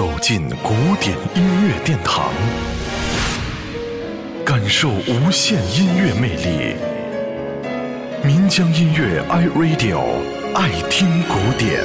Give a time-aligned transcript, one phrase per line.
[0.00, 2.32] 走进古典音乐殿堂，
[4.46, 6.74] 感受无限音乐魅力。
[8.24, 10.00] 民江音乐 iRadio
[10.54, 11.84] 爱听古典。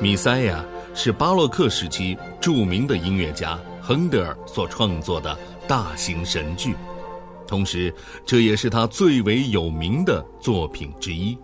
[0.00, 6.74] 米塞亚是巴洛克时期著名的音乐家亨德尔所创作的大型神剧。
[7.48, 7.92] 同时，
[8.26, 11.36] 这也是他最为有名的作品之一，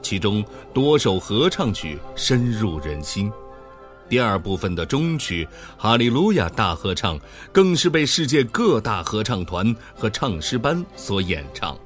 [0.00, 3.30] 其中多首合唱曲深入人心。
[4.08, 5.44] 第二部分的中曲
[5.76, 7.18] 《哈利路亚大合唱》
[7.50, 11.76] 更是被世界各大合唱团和唱诗班所演唱。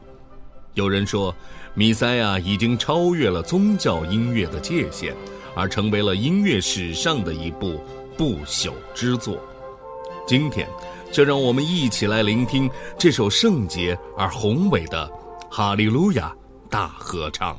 [0.75, 1.35] 有人说，
[1.73, 5.17] 米塞亚已经超越了宗教音乐的界限，
[5.55, 7.81] 而成为了音乐史上的一部
[8.15, 9.41] 不朽之作。
[10.27, 10.69] 今天。
[11.11, 15.11] 就让我们一起来聆听这首圣洁而宏伟的
[15.51, 16.35] 《哈利路亚》
[16.71, 17.59] 大合唱。